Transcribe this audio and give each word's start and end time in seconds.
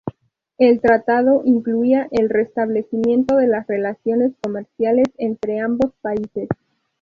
El 0.57 0.81
tratado 0.81 1.43
incluía 1.45 2.07
el 2.09 2.27
restablecimiento 2.27 3.35
de 3.35 3.45
las 3.45 3.67
relaciones 3.67 4.31
comerciales 4.41 5.05
entre 5.19 5.59
ambos 5.59 5.93
países. 6.01 6.49